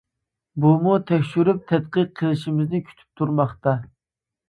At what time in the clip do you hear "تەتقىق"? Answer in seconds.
1.73-2.11